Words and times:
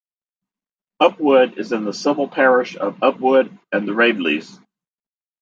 Upwood 0.99 1.59
is 1.59 1.71
in 1.73 1.83
the 1.83 1.93
civil 1.93 2.27
parish 2.27 2.75
of 2.75 2.95
"Upwood 3.01 3.55
and 3.71 3.87
The 3.87 3.91
Raveleys". 3.91 4.59